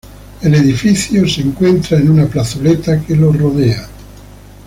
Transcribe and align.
El 0.41 0.55
edificio 0.55 1.27
se 1.29 1.41
encuentra 1.41 1.99
en 1.99 2.09
una 2.09 2.25
plazoleta 2.25 2.99
que 3.05 3.15
lo 3.15 3.31
rodea. 3.31 3.87